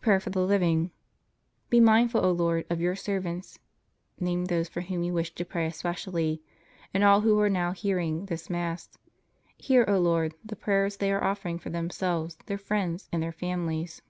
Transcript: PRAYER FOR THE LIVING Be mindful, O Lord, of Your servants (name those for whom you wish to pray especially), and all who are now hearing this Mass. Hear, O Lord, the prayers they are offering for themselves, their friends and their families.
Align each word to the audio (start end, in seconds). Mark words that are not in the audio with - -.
PRAYER 0.00 0.20
FOR 0.20 0.30
THE 0.30 0.40
LIVING 0.40 0.90
Be 1.68 1.80
mindful, 1.80 2.24
O 2.24 2.30
Lord, 2.32 2.64
of 2.70 2.80
Your 2.80 2.96
servants 2.96 3.58
(name 4.18 4.46
those 4.46 4.70
for 4.70 4.80
whom 4.80 5.02
you 5.02 5.12
wish 5.12 5.34
to 5.34 5.44
pray 5.44 5.66
especially), 5.66 6.40
and 6.94 7.04
all 7.04 7.20
who 7.20 7.38
are 7.40 7.50
now 7.50 7.72
hearing 7.72 8.24
this 8.24 8.48
Mass. 8.48 8.96
Hear, 9.58 9.84
O 9.86 9.98
Lord, 9.98 10.34
the 10.42 10.56
prayers 10.56 10.96
they 10.96 11.12
are 11.12 11.22
offering 11.22 11.58
for 11.58 11.68
themselves, 11.68 12.38
their 12.46 12.56
friends 12.56 13.10
and 13.12 13.22
their 13.22 13.32
families. 13.32 14.00